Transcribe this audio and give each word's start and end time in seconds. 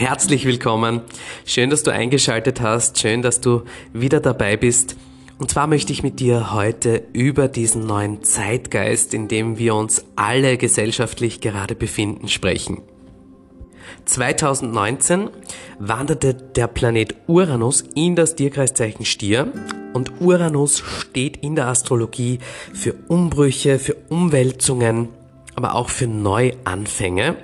Herzlich 0.00 0.46
willkommen. 0.46 1.02
Schön, 1.44 1.68
dass 1.68 1.82
du 1.82 1.90
eingeschaltet 1.90 2.62
hast. 2.62 2.98
Schön, 2.98 3.20
dass 3.20 3.42
du 3.42 3.64
wieder 3.92 4.20
dabei 4.20 4.56
bist. 4.56 4.96
Und 5.36 5.50
zwar 5.50 5.66
möchte 5.66 5.92
ich 5.92 6.02
mit 6.02 6.20
dir 6.20 6.54
heute 6.54 7.02
über 7.12 7.48
diesen 7.48 7.86
neuen 7.86 8.22
Zeitgeist, 8.22 9.12
in 9.12 9.28
dem 9.28 9.58
wir 9.58 9.74
uns 9.74 10.06
alle 10.16 10.56
gesellschaftlich 10.56 11.42
gerade 11.42 11.74
befinden, 11.74 12.28
sprechen. 12.28 12.80
2019 14.06 15.28
wanderte 15.78 16.32
der 16.32 16.66
Planet 16.66 17.14
Uranus 17.26 17.84
in 17.94 18.16
das 18.16 18.36
Tierkreiszeichen 18.36 19.04
Stier 19.04 19.52
und 19.92 20.18
Uranus 20.22 20.78
steht 20.78 21.36
in 21.44 21.56
der 21.56 21.66
Astrologie 21.66 22.38
für 22.72 22.94
Umbrüche, 23.08 23.78
für 23.78 23.96
Umwälzungen, 24.08 25.10
aber 25.56 25.74
auch 25.74 25.90
für 25.90 26.06
Neuanfänge 26.06 27.36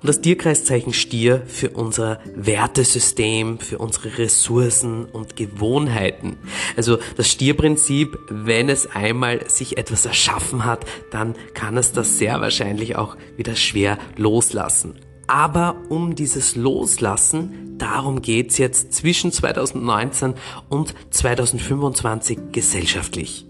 und 0.00 0.08
das 0.08 0.20
Tierkreiszeichen 0.20 0.92
Stier 0.92 1.42
für 1.46 1.70
unser 1.70 2.20
Wertesystem, 2.34 3.58
für 3.58 3.78
unsere 3.78 4.18
Ressourcen 4.18 5.04
und 5.04 5.36
Gewohnheiten. 5.36 6.36
Also 6.76 6.98
das 7.16 7.28
Stierprinzip, 7.28 8.18
wenn 8.28 8.68
es 8.68 8.88
einmal 8.94 9.48
sich 9.48 9.78
etwas 9.78 10.06
erschaffen 10.06 10.64
hat, 10.64 10.84
dann 11.10 11.34
kann 11.54 11.76
es 11.76 11.92
das 11.92 12.18
sehr 12.18 12.40
wahrscheinlich 12.40 12.96
auch 12.96 13.16
wieder 13.36 13.56
schwer 13.56 13.98
loslassen. 14.16 14.94
Aber 15.26 15.76
um 15.88 16.16
dieses 16.16 16.56
Loslassen, 16.56 17.78
darum 17.78 18.20
geht's 18.20 18.58
jetzt 18.58 18.92
zwischen 18.92 19.30
2019 19.30 20.34
und 20.68 20.94
2025 21.10 22.38
gesellschaftlich. 22.50 23.46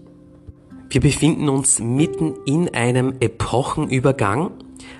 Wir 0.91 1.01
befinden 1.01 1.49
uns 1.49 1.79
mitten 1.79 2.35
in 2.45 2.73
einem 2.75 3.15
Epochenübergang 3.19 4.51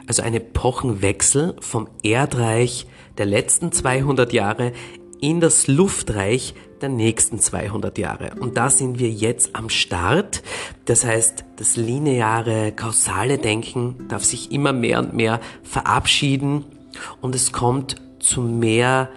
also 0.07 0.21
ein 0.21 0.33
Epochenwechsel 0.33 1.55
vom 1.59 1.87
Erdreich 2.03 2.87
der 3.17 3.25
letzten 3.25 3.71
200 3.71 4.33
Jahre 4.33 4.71
in 5.19 5.39
das 5.39 5.67
Luftreich 5.67 6.55
der 6.81 6.89
nächsten 6.89 7.39
200 7.39 7.97
Jahre. 7.97 8.31
Und 8.39 8.57
da 8.57 8.69
sind 8.69 8.99
wir 8.99 9.09
jetzt 9.09 9.55
am 9.55 9.69
Start. 9.69 10.41
Das 10.85 11.05
heißt, 11.05 11.45
das 11.57 11.77
lineare, 11.77 12.71
kausale 12.71 13.37
Denken 13.37 14.07
darf 14.07 14.23
sich 14.23 14.51
immer 14.51 14.73
mehr 14.73 14.99
und 14.99 15.13
mehr 15.13 15.39
verabschieden 15.63 16.65
und 17.21 17.35
es 17.35 17.51
kommt 17.51 17.95
zu 18.19 18.41
mehr, 18.41 19.09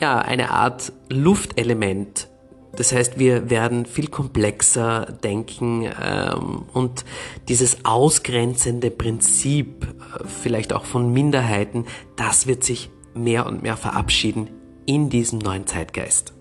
ja, 0.00 0.18
eine 0.18 0.50
Art 0.50 0.92
Luftelement 1.08 2.28
das 2.76 2.92
heißt, 2.92 3.18
wir 3.18 3.50
werden 3.50 3.86
viel 3.86 4.08
komplexer 4.08 5.06
denken 5.24 5.84
ähm, 6.02 6.64
und 6.72 7.04
dieses 7.48 7.84
ausgrenzende 7.84 8.90
Prinzip, 8.90 9.84
äh, 9.84 10.24
vielleicht 10.26 10.72
auch 10.72 10.84
von 10.84 11.12
Minderheiten, 11.12 11.86
das 12.16 12.46
wird 12.46 12.64
sich 12.64 12.90
mehr 13.14 13.46
und 13.46 13.62
mehr 13.62 13.76
verabschieden 13.76 14.50
in 14.84 15.10
diesem 15.10 15.38
neuen 15.38 15.66
Zeitgeist. 15.66 16.32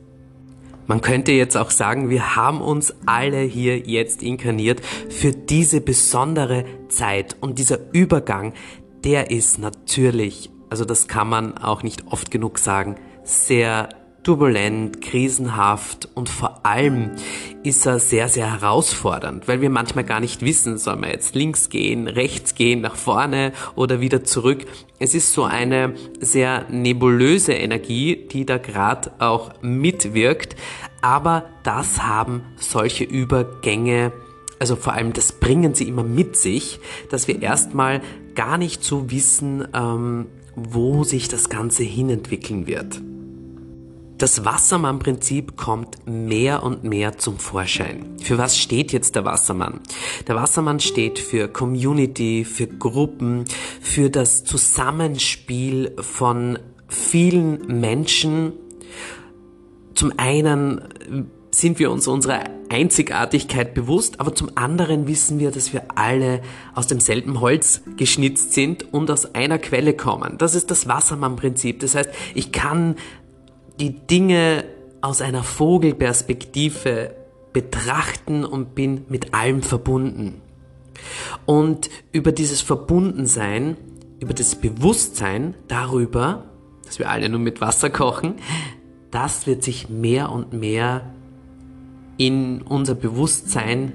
Man 0.88 1.02
könnte 1.02 1.31
jetzt 1.31 1.58
auch 1.58 1.72
sagen, 1.72 2.09
wir 2.09 2.36
haben 2.36 2.61
uns 2.61 2.94
alle 3.08 3.39
hier 3.39 3.80
jetzt 3.80 4.22
inkarniert 4.22 4.86
für 5.09 5.31
diese 5.31 5.81
besondere 5.81 6.66
Zeit 6.89 7.36
und 7.42 7.58
dieser 7.58 7.80
Übergang, 7.92 8.53
der 9.03 9.31
ist 9.31 9.58
natürlich, 9.58 10.52
also 10.70 10.86
das 10.86 11.08
kann 11.08 11.27
man 11.27 11.58
auch 11.58 11.81
nicht 11.81 12.05
oft 12.08 12.30
genug 12.30 12.59
sagen, 12.59 12.97
sehr 13.23 13.89
turbulent, 14.26 15.02
krisenhaft 15.02 16.09
und 16.16 16.30
vor 16.30 16.66
allem 16.66 17.12
ist 17.64 17.86
er 17.86 18.00
sehr, 18.00 18.28
sehr 18.28 18.52
herausfordernd, 18.52 19.48
weil 19.48 19.62
wir 19.62 19.70
manchmal 19.70 20.04
gar 20.04 20.20
nicht 20.20 20.42
wissen, 20.42 20.80
soll 20.80 20.95
man 20.95 21.12
jetzt 21.12 21.36
links 21.36 21.70
gehen, 21.70 22.08
rechts 22.08 22.56
gehen, 22.56 22.82
nach 22.82 22.95
vorne 22.95 23.54
oder 23.76 24.02
wieder 24.02 24.23
zurück. 24.23 24.66
Es 24.98 25.14
ist 25.14 25.32
so 25.32 25.44
eine 25.44 25.94
sehr 26.20 26.66
nebulöse 26.70 27.54
Energie, 27.54 28.16
die 28.16 28.45
da 28.45 28.58
gerade 28.58 29.12
auch 29.20 29.52
mitwirkt, 29.61 30.55
aber 31.04 31.45
das 31.64 32.02
haben 32.02 32.42
solche 32.58 33.04
Übergänge 33.04 34.11
also 34.58 34.78
vor 34.78 34.94
allem 34.94 35.11
das 35.11 35.33
bringen 35.33 35.76
sie 35.76 35.86
immer 35.88 36.04
mit 36.04 36.38
sich, 36.38 36.80
dass 37.11 37.28
wir 37.28 37.42
erstmal 37.42 38.02
gar 38.36 38.58
nicht 38.58 38.86
so 38.86 39.11
wissen, 39.11 39.67
ähm, 39.73 40.28
wo 40.55 41.04
sich 41.04 41.28
das 41.28 41.49
Ganze 41.49 41.83
hinentwickeln 41.83 42.66
wird. 42.66 43.02
Das 44.17 44.45
Wassermann-Prinzip 44.45 45.58
kommt 45.58 46.08
mehr 46.08 46.64
und 46.64 46.86
mehr 46.86 47.17
zum 47.17 47.37
Vorschein. 47.37 48.15
Für 48.23 48.37
was 48.37 48.58
steht 48.58 48.93
jetzt 48.93 49.15
der 49.15 49.26
Wassermann? 49.26 49.81
Der 50.27 50.36
Wassermann 50.36 50.80
steht 50.80 51.20
für 51.20 51.49
Community, 51.49 52.45
für 52.45 52.67
Gruppen, 52.67 53.43
für 53.81 54.09
das 54.09 54.45
Zusammenspiel 54.45 55.95
von 55.99 56.59
vielen 56.87 57.80
Menschen. 57.81 58.54
Zum 59.95 60.14
einen 60.15 61.27
sind 61.52 61.80
wir 61.80 61.92
uns 61.92 62.08
unserer 62.08 62.45
Einzigartigkeit 62.70 63.73
bewusst, 63.73 64.21
aber 64.21 64.33
zum 64.33 64.52
anderen 64.55 65.08
wissen 65.08 65.39
wir, 65.39 65.52
dass 65.52 65.73
wir 65.73 65.83
alle 65.95 66.42
aus 66.73 66.87
demselben 66.87 67.42
Holz 67.42 67.81
geschnitzt 67.98 68.54
sind 68.54 68.93
und 68.93 69.11
aus 69.11 69.36
einer 69.36 69.59
Quelle 69.59 69.93
kommen. 69.93 70.37
Das 70.37 70.55
ist 70.55 70.71
das 70.71 70.87
Wassermann-Prinzip. 70.87 71.81
Das 71.81 71.95
heißt, 71.95 72.09
ich 72.33 72.52
kann 72.52 72.95
die 73.80 74.05
Dinge 74.08 74.65
aus 75.02 75.21
einer 75.21 75.43
Vogelperspektive 75.43 77.15
betrachten 77.53 78.43
und 78.43 78.75
bin 78.75 79.05
mit 79.08 79.33
allem 79.33 79.61
verbunden. 79.61 80.41
Und 81.45 81.89
über 82.11 82.31
dieses 82.31 82.61
Verbundensein, 82.61 83.77
über 84.19 84.33
das 84.33 84.55
Bewusstsein 84.55 85.55
darüber, 85.67 86.45
dass 86.86 86.99
wir 86.99 87.09
alle 87.09 87.30
nur 87.30 87.39
mit 87.39 87.61
Wasser 87.61 87.89
kochen, 87.89 88.36
das 89.11 89.47
wird 89.47 89.63
sich 89.63 89.89
mehr 89.89 90.31
und 90.31 90.53
mehr 90.53 91.13
in 92.17 92.61
unser 92.61 92.95
Bewusstsein 92.95 93.93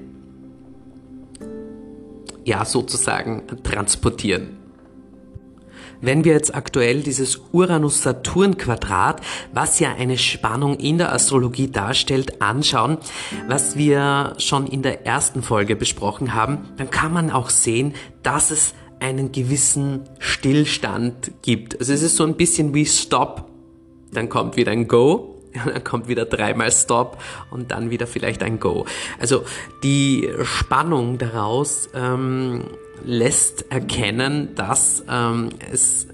ja 2.45 2.65
sozusagen 2.65 3.43
transportieren. 3.63 4.60
Wenn 6.01 6.23
wir 6.23 6.33
jetzt 6.33 6.53
aktuell 6.55 7.01
dieses 7.01 7.39
Uranus-Saturn-Quadrat, 7.51 9.21
was 9.53 9.79
ja 9.79 9.93
eine 9.93 10.17
Spannung 10.17 10.77
in 10.77 10.97
der 10.97 11.13
Astrologie 11.13 11.69
darstellt, 11.69 12.41
anschauen, 12.41 12.97
was 13.47 13.75
wir 13.75 14.33
schon 14.37 14.65
in 14.65 14.81
der 14.81 15.05
ersten 15.05 15.43
Folge 15.43 15.75
besprochen 15.75 16.33
haben, 16.33 16.69
dann 16.77 16.89
kann 16.89 17.13
man 17.13 17.29
auch 17.29 17.51
sehen, 17.51 17.93
dass 18.23 18.49
es 18.49 18.73
einen 18.99 19.31
gewissen 19.31 20.01
Stillstand 20.19 21.31
gibt. 21.41 21.79
Also 21.79 21.93
es 21.93 22.01
ist 22.01 22.15
so 22.15 22.23
ein 22.23 22.35
bisschen 22.35 22.73
wie 22.73 22.85
Stop, 22.85 23.49
dann 24.11 24.29
kommt 24.29 24.57
wieder 24.57 24.71
ein 24.71 24.87
Go, 24.87 25.41
dann 25.65 25.83
kommt 25.83 26.07
wieder 26.07 26.25
dreimal 26.25 26.71
Stop 26.71 27.17
und 27.51 27.71
dann 27.71 27.89
wieder 27.89 28.07
vielleicht 28.07 28.43
ein 28.43 28.59
Go. 28.59 28.85
Also 29.19 29.43
die 29.83 30.29
Spannung 30.43 31.17
daraus 31.17 31.89
ähm, 31.93 32.63
lässt 33.05 33.71
erkennen, 33.71 34.49
dass 34.55 35.03
ähm, 35.09 35.49
es 35.71 36.07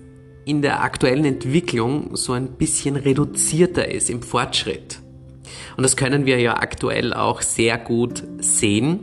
in 0.45 0.61
der 0.61 0.81
aktuellen 0.81 1.25
Entwicklung 1.25 2.15
so 2.15 2.33
ein 2.33 2.53
bisschen 2.53 2.95
reduzierter 2.95 3.89
ist 3.89 4.09
im 4.09 4.21
Fortschritt. 4.21 4.99
Und 5.75 5.83
das 5.83 5.97
können 5.97 6.25
wir 6.25 6.39
ja 6.39 6.57
aktuell 6.57 7.13
auch 7.13 7.41
sehr 7.41 7.77
gut 7.77 8.23
sehen 8.39 9.01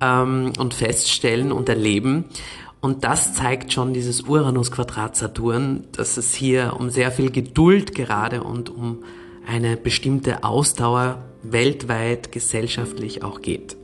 ähm, 0.00 0.52
und 0.58 0.74
feststellen 0.74 1.52
und 1.52 1.68
erleben. 1.68 2.26
Und 2.80 3.02
das 3.04 3.34
zeigt 3.34 3.72
schon 3.72 3.94
dieses 3.94 4.22
Uranus-Quadrat 4.22 5.16
Saturn, 5.16 5.84
dass 5.92 6.16
es 6.16 6.34
hier 6.34 6.76
um 6.78 6.90
sehr 6.90 7.10
viel 7.10 7.30
Geduld 7.30 7.94
gerade 7.94 8.44
und 8.44 8.70
um 8.70 9.02
eine 9.46 9.76
bestimmte 9.76 10.44
Ausdauer 10.44 11.24
weltweit 11.42 12.30
gesellschaftlich 12.30 13.24
auch 13.24 13.40
geht 13.40 13.76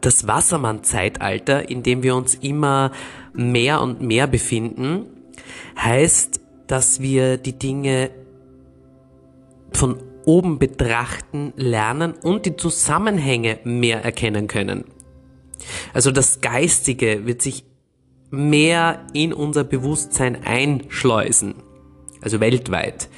das 0.00 0.26
Wassermann-Zeitalter, 0.26 1.68
in 1.68 1.82
dem 1.82 2.02
wir 2.02 2.14
uns 2.16 2.34
immer 2.34 2.92
mehr 3.32 3.80
und 3.80 4.00
mehr 4.00 4.26
befinden, 4.26 5.06
heißt, 5.78 6.40
dass 6.66 7.00
wir 7.00 7.36
die 7.36 7.58
Dinge 7.58 8.10
von 9.72 9.96
oben 10.24 10.58
betrachten, 10.58 11.52
lernen 11.56 12.12
und 12.12 12.46
die 12.46 12.56
Zusammenhänge 12.56 13.58
mehr 13.64 14.04
erkennen 14.04 14.46
können. 14.46 14.84
Also 15.92 16.10
das 16.10 16.40
Geistige 16.40 17.26
wird 17.26 17.42
sich 17.42 17.64
mehr 18.30 19.06
in 19.12 19.32
unser 19.32 19.64
Bewusstsein 19.64 20.44
einschleusen, 20.44 21.54
also 22.20 22.40
weltweit. 22.40 23.08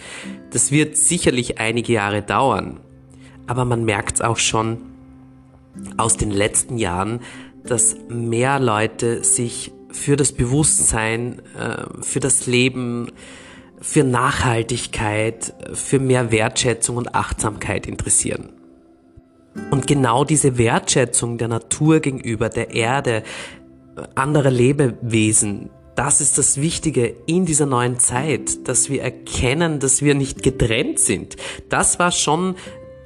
Das 0.51 0.71
wird 0.71 0.97
sicherlich 0.97 1.59
einige 1.59 1.93
Jahre 1.93 2.23
dauern, 2.23 2.81
aber 3.47 3.65
man 3.65 3.85
merkt 3.85 4.17
es 4.17 4.21
auch 4.23 4.39
schon, 4.39 4.92
aus 5.97 6.17
den 6.17 6.31
letzten 6.31 6.79
Jahren, 6.79 7.21
dass 7.65 7.97
mehr 8.09 8.61
Leute 8.61 9.25
sich 9.25 9.73
für 9.91 10.17
das 10.17 10.33
Bewusstsein, 10.33 11.41
äh, 11.59 11.85
für 12.03 12.21
das 12.21 12.47
Leben, 12.47 13.13
für 13.81 14.05
Nachhaltigkeit, 14.05 15.55
für 15.73 15.99
mehr 15.99 16.31
Wertschätzung 16.31 16.97
und 16.97 17.15
Achtsamkeit 17.15 17.87
interessieren. 17.87 18.51
Und 19.71 19.87
genau 19.87 20.25
diese 20.25 20.57
Wertschätzung 20.57 21.37
der 21.37 21.49
Natur 21.49 22.01
gegenüber, 22.01 22.49
der 22.49 22.71
Erde, 22.71 23.23
anderer 24.15 24.51
Lebewesen, 24.51 25.71
das 25.95 26.23
ist 26.23 26.39
das 26.39 26.59
Wichtige 26.59 27.15
in 27.27 27.45
dieser 27.45 27.67
neuen 27.67 27.99
Zeit, 27.99 28.67
dass 28.67 28.89
wir 28.89 29.03
erkennen, 29.03 29.79
dass 29.79 30.01
wir 30.01 30.15
nicht 30.15 30.43
getrennt 30.43 30.99
sind. 30.99 31.37
Das 31.69 31.99
war 31.99 32.13
schon 32.13 32.55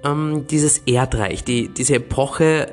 ähm, 0.07 0.47
dieses 0.49 0.79
Erdreich, 0.79 1.45
die, 1.45 1.69
diese 1.69 1.97
Epoche 1.97 2.73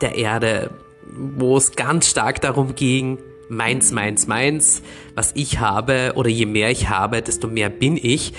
der 0.00 0.16
Erde, 0.16 0.70
wo 1.06 1.56
es 1.56 1.72
ganz 1.72 2.08
stark 2.08 2.40
darum 2.40 2.74
ging, 2.74 3.18
meins, 3.48 3.92
meins, 3.92 4.26
meins, 4.26 4.82
was 5.14 5.32
ich 5.34 5.60
habe 5.60 6.12
oder 6.16 6.28
je 6.28 6.46
mehr 6.46 6.70
ich 6.70 6.88
habe, 6.88 7.22
desto 7.22 7.48
mehr 7.48 7.68
bin 7.68 7.96
ich. 7.96 8.32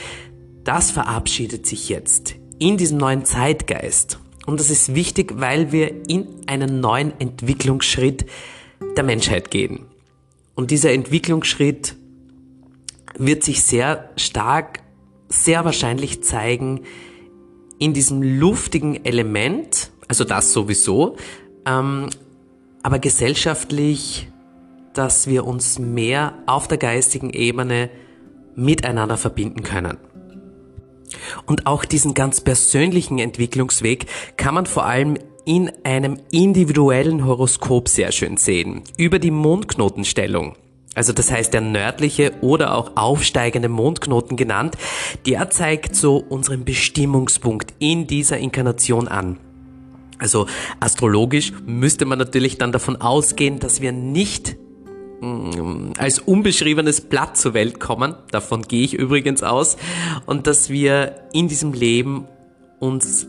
Das 0.64 0.92
verabschiedet 0.92 1.66
sich 1.66 1.90
jetzt 1.90 2.36
in 2.60 2.78
diesem 2.78 2.98
neuen 2.98 3.26
Zeitgeist. 3.26 4.20
Und 4.46 4.60
das 4.60 4.70
ist 4.70 4.94
wichtig, 4.96 5.34
weil 5.38 5.72
wir 5.72 6.08
in 6.08 6.28
einen 6.48 6.80
neuen 6.80 7.20
Entwicklungsschritt 7.20 8.26
der 8.96 9.04
Menschheit 9.04 9.52
gehen. 9.52 9.86
Und 10.56 10.72
dieser 10.72 10.92
Entwicklungsschritt 10.92 11.96
wird 13.18 13.44
sich 13.44 13.64
sehr 13.64 14.10
stark, 14.18 14.82
sehr 15.30 15.66
wahrscheinlich 15.66 16.24
zeigen 16.24 16.82
in 17.80 17.94
diesem 17.94 18.22
luftigen 18.22 19.04
Element, 19.06 19.92
also 20.08 20.24
das 20.24 20.54
sowieso, 20.54 21.18
ähm, 21.66 22.10
aber 22.84 23.00
gesellschaftlich, 23.00 24.30
dass 24.94 25.28
wir 25.28 25.46
uns 25.46 25.80
mehr 25.80 26.34
auf 26.46 26.68
der 26.68 26.78
geistigen 26.78 27.32
Ebene 27.32 27.90
miteinander 28.56 29.18
verbinden 29.18 29.64
können. 29.64 29.98
Und 31.46 31.68
auch 31.68 31.86
diesen 31.86 32.14
ganz 32.14 32.42
persönlichen 32.42 33.20
Entwicklungsweg 33.20 34.06
kann 34.38 34.56
man 34.56 34.66
vor 34.66 34.86
allem 34.86 35.18
in 35.46 35.72
einem 35.84 36.18
individuellen 36.32 37.26
Horoskop 37.26 37.88
sehr 37.88 38.12
schön 38.12 38.38
sehen. 38.38 38.84
Über 38.98 39.20
die 39.20 39.32
Mondknotenstellung. 39.32 40.56
Also 40.96 41.12
das 41.14 41.30
heißt 41.30 41.54
der 41.54 41.62
nördliche 41.62 42.32
oder 42.42 42.76
auch 42.76 42.94
aufsteigende 42.96 43.70
Mondknoten 43.70 44.38
genannt, 44.38 44.76
der 45.26 45.50
zeigt 45.50 45.96
so 45.96 46.18
unseren 46.18 46.64
Bestimmungspunkt 46.64 47.74
in 47.80 48.08
dieser 48.08 48.38
Inkarnation 48.38 49.08
an. 49.08 49.38
Also 50.18 50.48
astrologisch 50.80 51.52
müsste 51.66 52.06
man 52.06 52.18
natürlich 52.18 52.58
dann 52.58 52.72
davon 52.72 53.02
ausgehen, 53.02 53.60
dass 53.60 53.82
wir 53.82 53.92
nicht 53.92 54.56
mm, 55.20 55.92
als 55.98 56.20
unbeschriebenes 56.20 57.02
Blatt 57.02 57.36
zur 57.36 57.54
Welt 57.54 57.82
kommen, 57.82 58.16
davon 58.32 58.62
gehe 58.62 58.86
ich 58.86 58.94
übrigens 58.94 59.44
aus, 59.44 59.76
und 60.26 60.48
dass 60.48 60.70
wir 60.70 61.16
in 61.34 61.50
diesem 61.50 61.74
Leben 61.74 62.26
uns 62.80 63.28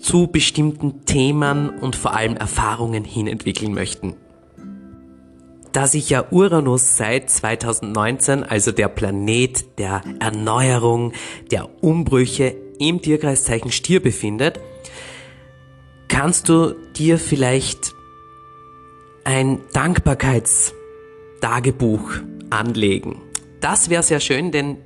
zu 0.00 0.28
bestimmten 0.28 1.04
Themen 1.06 1.70
und 1.70 1.96
vor 1.96 2.14
allem 2.14 2.36
Erfahrungen 2.36 3.02
hin 3.02 3.26
entwickeln 3.26 3.74
möchten. 3.74 4.14
Da 5.78 5.86
sich 5.86 6.10
ja 6.10 6.26
Uranus 6.32 6.96
seit 6.96 7.30
2019, 7.30 8.42
also 8.42 8.72
der 8.72 8.88
Planet 8.88 9.78
der 9.78 10.02
Erneuerung, 10.18 11.12
der 11.52 11.68
Umbrüche 11.84 12.56
im 12.80 13.00
Tierkreiszeichen 13.00 13.70
Stier 13.70 14.02
befindet, 14.02 14.58
kannst 16.08 16.48
du 16.48 16.74
dir 16.96 17.16
vielleicht 17.16 17.92
ein 19.22 19.60
Dankbarkeitstagebuch 19.72 22.10
anlegen. 22.50 23.22
Das 23.60 23.88
wäre 23.88 24.02
sehr 24.02 24.18
schön, 24.18 24.50
denn 24.50 24.78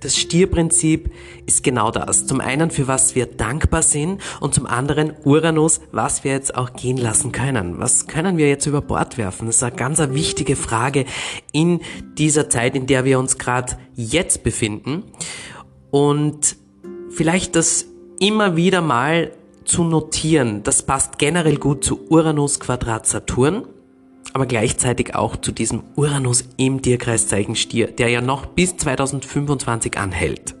das 0.00 0.16
Stierprinzip 0.16 1.10
ist 1.46 1.62
genau 1.62 1.90
das. 1.90 2.26
Zum 2.26 2.40
einen, 2.40 2.70
für 2.70 2.88
was 2.88 3.14
wir 3.14 3.26
dankbar 3.26 3.82
sind 3.82 4.20
und 4.40 4.54
zum 4.54 4.66
anderen 4.66 5.12
Uranus, 5.24 5.80
was 5.92 6.24
wir 6.24 6.32
jetzt 6.32 6.54
auch 6.54 6.72
gehen 6.72 6.96
lassen 6.96 7.32
können. 7.32 7.78
Was 7.78 8.06
können 8.06 8.36
wir 8.36 8.48
jetzt 8.48 8.66
über 8.66 8.80
Bord 8.80 9.18
werfen? 9.18 9.46
Das 9.46 9.56
ist 9.56 9.62
eine 9.62 9.76
ganz 9.76 10.00
eine 10.00 10.14
wichtige 10.14 10.56
Frage 10.56 11.04
in 11.52 11.80
dieser 12.18 12.48
Zeit, 12.48 12.74
in 12.74 12.86
der 12.86 13.04
wir 13.04 13.18
uns 13.18 13.38
gerade 13.38 13.76
jetzt 13.94 14.42
befinden. 14.42 15.04
Und 15.90 16.56
vielleicht 17.10 17.56
das 17.56 17.86
immer 18.18 18.56
wieder 18.56 18.80
mal 18.80 19.32
zu 19.64 19.84
notieren, 19.84 20.62
das 20.62 20.82
passt 20.82 21.18
generell 21.18 21.56
gut 21.56 21.84
zu 21.84 22.08
Uranus 22.08 22.58
Quadrat 22.58 23.06
Saturn 23.06 23.66
aber 24.32 24.46
gleichzeitig 24.46 25.14
auch 25.14 25.36
zu 25.36 25.52
diesem 25.52 25.82
Uranus 25.96 26.44
im 26.56 26.82
Tierkreiszeichen 26.82 27.56
Stier, 27.56 27.88
der 27.88 28.08
ja 28.08 28.20
noch 28.20 28.46
bis 28.46 28.76
2025 28.76 29.98
anhält. 29.98 30.54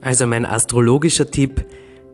Also 0.00 0.26
mein 0.26 0.44
astrologischer 0.44 1.30
Tipp, 1.30 1.64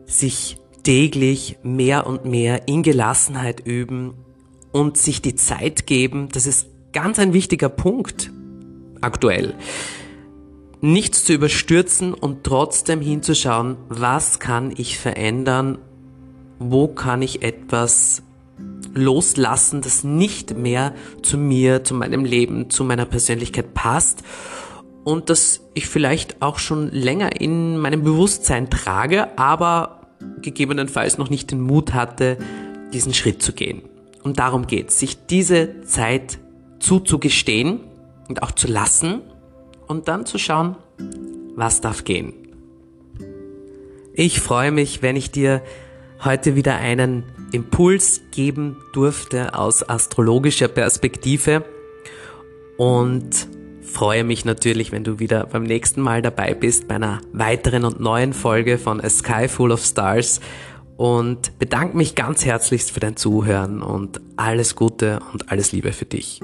sich 0.05 0.57
täglich 0.83 1.57
mehr 1.63 2.07
und 2.07 2.25
mehr 2.25 2.67
in 2.67 2.83
Gelassenheit 2.83 3.65
üben 3.65 4.13
und 4.71 4.97
sich 4.97 5.21
die 5.21 5.35
Zeit 5.35 5.87
geben, 5.87 6.29
das 6.31 6.45
ist 6.45 6.67
ganz 6.93 7.19
ein 7.19 7.33
wichtiger 7.33 7.69
Punkt 7.69 8.31
aktuell. 9.01 9.55
Nichts 10.81 11.25
zu 11.25 11.33
überstürzen 11.33 12.13
und 12.13 12.43
trotzdem 12.43 13.01
hinzuschauen, 13.01 13.77
was 13.89 14.39
kann 14.39 14.73
ich 14.75 14.97
verändern, 14.97 15.77
wo 16.57 16.87
kann 16.87 17.21
ich 17.21 17.41
etwas 17.41 18.23
loslassen, 18.93 19.81
das 19.81 20.03
nicht 20.03 20.57
mehr 20.57 20.93
zu 21.21 21.37
mir, 21.37 21.83
zu 21.83 21.93
meinem 21.93 22.25
Leben, 22.25 22.69
zu 22.69 22.83
meiner 22.83 23.05
Persönlichkeit 23.05 23.73
passt 23.73 24.23
und 25.03 25.29
das 25.29 25.61
ich 25.73 25.87
vielleicht 25.87 26.41
auch 26.41 26.59
schon 26.59 26.91
länger 26.91 27.39
in 27.41 27.77
meinem 27.77 28.03
Bewusstsein 28.03 28.69
trage, 28.69 29.37
aber 29.37 30.07
gegebenenfalls 30.41 31.17
noch 31.17 31.29
nicht 31.29 31.51
den 31.51 31.61
Mut 31.61 31.93
hatte, 31.93 32.37
diesen 32.93 33.13
Schritt 33.13 33.41
zu 33.41 33.53
gehen. 33.53 33.81
Und 34.23 34.39
darum 34.39 34.67
geht 34.67 34.89
es, 34.89 34.99
sich 34.99 35.25
diese 35.25 35.81
Zeit 35.83 36.39
zuzugestehen 36.79 37.79
und 38.27 38.43
auch 38.43 38.51
zu 38.51 38.67
lassen 38.67 39.21
und 39.87 40.07
dann 40.07 40.25
zu 40.25 40.37
schauen, 40.37 40.75
was 41.55 41.81
darf 41.81 42.03
gehen. 42.03 42.33
Ich 44.13 44.39
freue 44.39 44.71
mich, 44.71 45.01
wenn 45.01 45.15
ich 45.15 45.31
dir 45.31 45.61
heute 46.23 46.55
wieder 46.55 46.75
einen 46.75 47.23
Impuls 47.51 48.21
geben 48.31 48.77
durfte 48.93 49.55
aus 49.55 49.87
astrologischer 49.87 50.67
Perspektive 50.67 51.65
und 52.77 53.47
freue 53.81 54.23
mich 54.23 54.45
natürlich, 54.45 54.91
wenn 54.91 55.03
du 55.03 55.19
wieder 55.19 55.45
beim 55.45 55.63
nächsten 55.63 56.01
Mal 56.01 56.21
dabei 56.21 56.53
bist 56.53 56.87
bei 56.87 56.95
einer 56.95 57.21
weiteren 57.33 57.85
und 57.85 57.99
neuen 57.99 58.33
Folge 58.33 58.77
von 58.77 59.01
A 59.01 59.09
Sky 59.09 59.47
Full 59.47 59.71
of 59.71 59.83
Stars 59.83 60.39
und 60.95 61.57
bedanke 61.59 61.97
mich 61.97 62.15
ganz 62.15 62.45
herzlichst 62.45 62.91
für 62.91 62.99
dein 62.99 63.15
Zuhören 63.15 63.81
und 63.81 64.21
alles 64.35 64.75
Gute 64.75 65.19
und 65.33 65.51
alles 65.51 65.71
Liebe 65.71 65.91
für 65.91 66.05
dich. 66.05 66.41